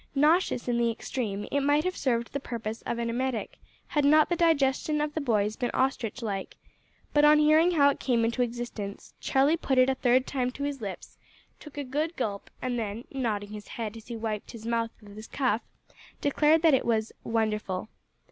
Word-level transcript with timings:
Nauseous 0.15 0.67
in 0.67 0.79
the 0.79 0.89
extreme, 0.89 1.47
it 1.51 1.59
might 1.59 1.83
have 1.83 1.95
served 1.95 2.33
the 2.33 2.39
purpose 2.39 2.81
of 2.87 2.97
an 2.97 3.07
emetic 3.11 3.59
had 3.89 4.03
not 4.03 4.29
the 4.29 4.35
digestion 4.35 4.99
of 4.99 5.13
the 5.13 5.21
boys 5.21 5.55
been 5.55 5.69
ostrich 5.75 6.23
like, 6.23 6.55
but, 7.13 7.23
on 7.23 7.37
hearing 7.37 7.69
how 7.69 7.91
it 7.91 7.99
came 7.99 8.25
into 8.25 8.41
existence, 8.41 9.13
Charlie 9.19 9.57
put 9.57 9.77
it 9.77 9.91
a 9.91 9.93
third 9.93 10.25
time 10.25 10.49
to 10.53 10.63
his 10.63 10.81
lips, 10.81 11.19
took 11.59 11.77
a 11.77 11.83
good 11.83 12.15
gulp, 12.15 12.49
and 12.63 12.79
then, 12.79 13.03
nodding 13.11 13.49
his 13.51 13.67
head 13.67 13.95
as 13.95 14.07
he 14.07 14.15
wiped 14.15 14.49
his 14.53 14.65
mouth 14.65 14.89
with 15.03 15.15
his 15.17 15.27
cuff, 15.27 15.61
declared 16.19 16.63
that 16.63 16.73
it 16.73 16.83
was 16.83 17.11
"wonderful." 17.23 17.87